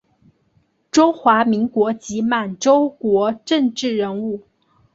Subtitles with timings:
[0.89, 4.41] 中华民国及满洲国政治人物。